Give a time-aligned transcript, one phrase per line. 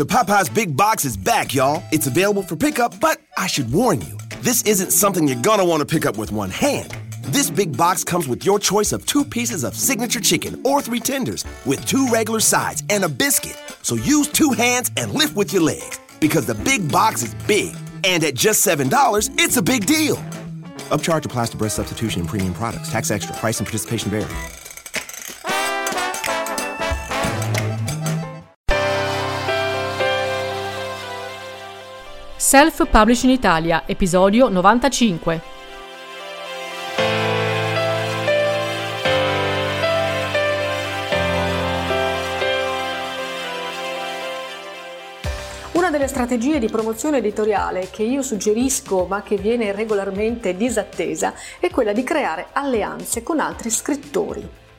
[0.00, 1.82] The Popeyes Big Box is back, y'all.
[1.92, 5.84] It's available for pickup, but I should warn you, this isn't something you're gonna wanna
[5.84, 6.96] pick up with one hand.
[7.24, 11.00] This big box comes with your choice of two pieces of signature chicken or three
[11.00, 13.58] tenders with two regular sides and a biscuit.
[13.82, 17.76] So use two hands and lift with your legs because the big box is big.
[18.02, 20.16] And at just $7, it's a big deal.
[20.88, 22.90] Upcharge applies to breast substitution and premium products.
[22.90, 23.36] Tax extra.
[23.36, 24.59] Price and participation vary.
[32.50, 35.40] Self Publishing Italia, episodio 95.
[45.74, 51.70] Una delle strategie di promozione editoriale che io suggerisco ma che viene regolarmente disattesa è
[51.70, 54.69] quella di creare alleanze con altri scrittori.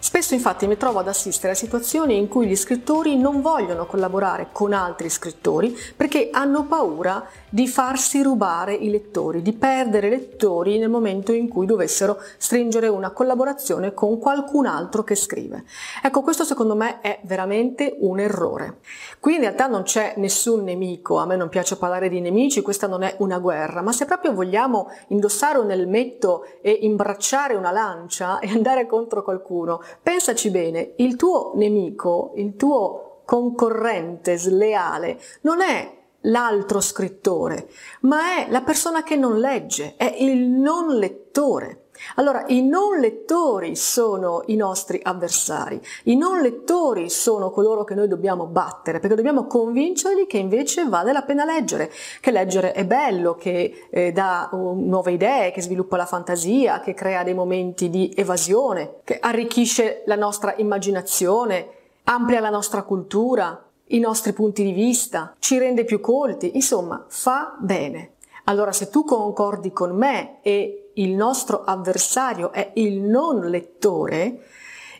[0.00, 4.50] Spesso infatti mi trovo ad assistere a situazioni in cui gli scrittori non vogliono collaborare
[4.52, 10.88] con altri scrittori perché hanno paura di farsi rubare i lettori, di perdere lettori nel
[10.88, 15.64] momento in cui dovessero stringere una collaborazione con qualcun altro che scrive.
[16.00, 18.78] Ecco, questo secondo me è veramente un errore.
[19.18, 22.86] Qui in realtà non c'è nessun nemico, a me non piace parlare di nemici, questa
[22.86, 28.38] non è una guerra, ma se proprio vogliamo indossare un elmetto e imbracciare una lancia
[28.38, 35.96] e andare contro qualcuno, pensaci bene, il tuo nemico, il tuo concorrente sleale non è
[36.22, 37.68] l'altro scrittore,
[38.00, 41.87] ma è la persona che non legge, è il non lettore.
[42.16, 48.08] Allora, i non lettori sono i nostri avversari, i non lettori sono coloro che noi
[48.08, 51.90] dobbiamo battere, perché dobbiamo convincerli che invece vale la pena leggere,
[52.20, 56.94] che leggere è bello, che eh, dà uh, nuove idee, che sviluppa la fantasia, che
[56.94, 61.68] crea dei momenti di evasione, che arricchisce la nostra immaginazione,
[62.04, 67.56] amplia la nostra cultura, i nostri punti di vista, ci rende più colti, insomma, fa
[67.58, 68.12] bene.
[68.48, 74.40] Allora, se tu concordi con me e il nostro avversario è il non lettore,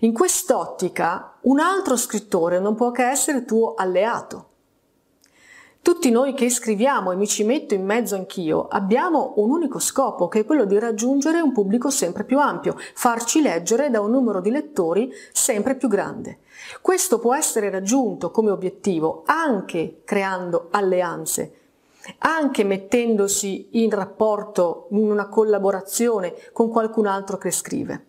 [0.00, 4.46] in quest'ottica un altro scrittore non può che essere tuo alleato.
[5.80, 10.28] Tutti noi che scriviamo, e mi ci metto in mezzo anch'io, abbiamo un unico scopo,
[10.28, 14.42] che è quello di raggiungere un pubblico sempre più ampio, farci leggere da un numero
[14.42, 16.40] di lettori sempre più grande.
[16.82, 21.67] Questo può essere raggiunto come obiettivo anche creando alleanze,
[22.18, 28.04] anche mettendosi in rapporto, in una collaborazione con qualcun altro che scrive.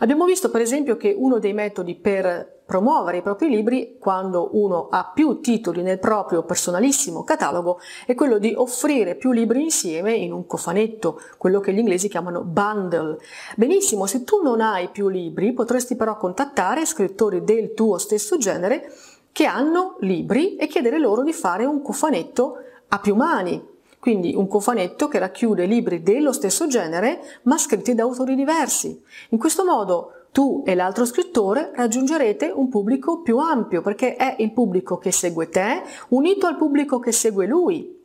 [0.00, 4.88] Abbiamo visto per esempio che uno dei metodi per promuovere i propri libri quando uno
[4.90, 10.32] ha più titoli nel proprio personalissimo catalogo è quello di offrire più libri insieme in
[10.32, 13.18] un cofanetto, quello che gli inglesi chiamano bundle.
[13.56, 18.90] Benissimo, se tu non hai più libri potresti però contattare scrittori del tuo stesso genere
[19.32, 22.58] che hanno libri e chiedere loro di fare un cofanetto
[22.94, 23.60] a più mani,
[23.98, 29.02] quindi un cofanetto che racchiude libri dello stesso genere ma scritti da autori diversi.
[29.30, 34.52] In questo modo tu e l'altro scrittore raggiungerete un pubblico più ampio perché è il
[34.52, 38.02] pubblico che segue te unito al pubblico che segue lui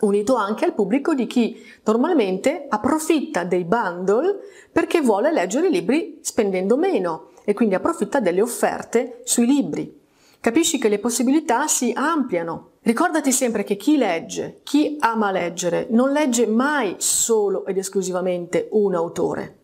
[0.00, 4.38] unito anche al pubblico di chi normalmente approfitta dei bundle
[4.72, 9.99] perché vuole leggere i libri spendendo meno e quindi approfitta delle offerte sui libri.
[10.40, 16.12] Capisci che le possibilità si ampliano Ricordati sempre che chi legge, chi ama leggere, non
[16.12, 19.58] legge mai solo ed esclusivamente un autore.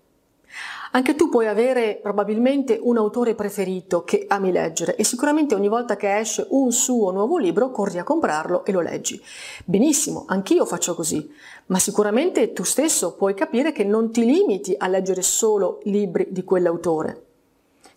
[0.92, 5.97] Anche tu puoi avere probabilmente un autore preferito che ami leggere e sicuramente ogni volta
[5.97, 9.19] che esce un suo nuovo libro corri a comprarlo e lo leggi.
[9.64, 11.26] Benissimo, anch'io faccio così,
[11.66, 16.44] ma sicuramente tu stesso puoi capire che non ti limiti a leggere solo libri di
[16.44, 17.25] quell'autore.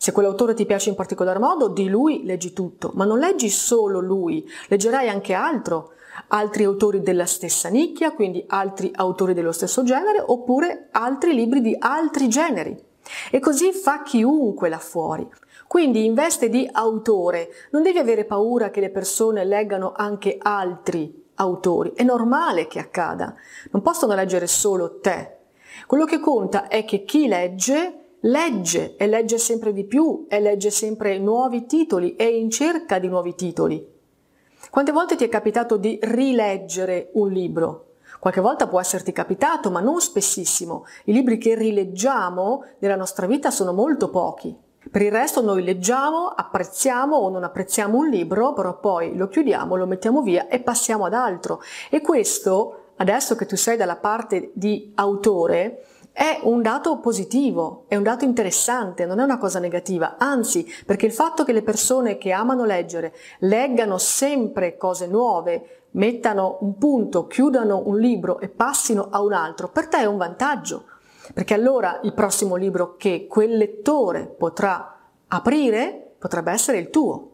[0.02, 4.00] Se quell'autore ti piace in particolar modo, di lui leggi tutto, ma non leggi solo
[4.00, 5.92] lui, leggerai anche altro,
[6.28, 11.76] altri autori della stessa nicchia, quindi altri autori dello stesso genere, oppure altri libri di
[11.78, 12.82] altri generi.
[13.30, 15.28] E così fa chiunque là fuori.
[15.68, 21.28] Quindi in veste di autore non devi avere paura che le persone leggano anche altri
[21.36, 23.36] autori, è normale che accada,
[23.72, 25.40] non possono leggere solo te.
[25.86, 30.72] Quello che conta è che chi legge legge e legge sempre di più e legge
[30.72, 33.98] sempre nuovi titoli e in cerca di nuovi titoli.
[34.70, 37.86] Quante volte ti è capitato di rileggere un libro?
[38.20, 40.86] Qualche volta può esserti capitato, ma non spessissimo.
[41.06, 44.56] I libri che rileggiamo nella nostra vita sono molto pochi.
[44.92, 49.76] Per il resto noi leggiamo, apprezziamo o non apprezziamo un libro, però poi lo chiudiamo,
[49.76, 51.62] lo mettiamo via e passiamo ad altro.
[51.90, 55.86] E questo, adesso che tu sei dalla parte di autore,
[56.20, 61.06] è un dato positivo, è un dato interessante, non è una cosa negativa, anzi, perché
[61.06, 67.26] il fatto che le persone che amano leggere leggano sempre cose nuove, mettano un punto,
[67.26, 70.88] chiudano un libro e passino a un altro, per te è un vantaggio,
[71.34, 77.29] perché allora il prossimo libro che quel lettore potrà aprire potrebbe essere il tuo.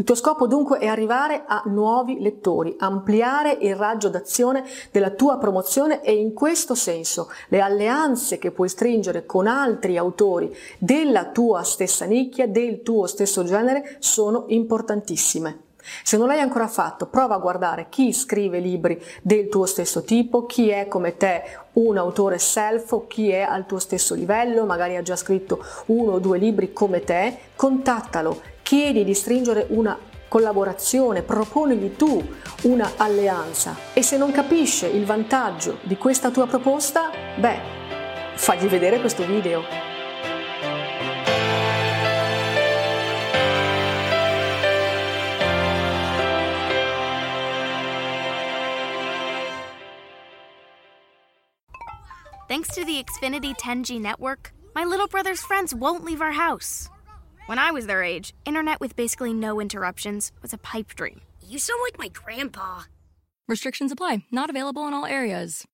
[0.00, 5.36] Il tuo scopo dunque è arrivare a nuovi lettori, ampliare il raggio d'azione della tua
[5.36, 11.64] promozione e in questo senso le alleanze che puoi stringere con altri autori della tua
[11.64, 15.64] stessa nicchia, del tuo stesso genere, sono importantissime.
[16.02, 20.46] Se non l'hai ancora fatto, prova a guardare chi scrive libri del tuo stesso tipo,
[20.46, 21.42] chi è come te
[21.74, 26.18] un autore self chi è al tuo stesso livello, magari ha già scritto uno o
[26.18, 32.24] due libri come te, contattalo, chiedi di stringere una collaborazione, proponigli tu
[32.62, 37.58] una alleanza e se non capisce il vantaggio di questa tua proposta, beh,
[38.36, 39.64] fagli vedere questo video.
[52.46, 56.88] Thanks to the Xfinity 10G network, my little brother's friends won't leave our house.
[57.50, 61.20] When I was their age, internet with basically no interruptions was a pipe dream.
[61.44, 62.82] You sound like my grandpa.
[63.48, 65.66] Restrictions apply, not available in all areas.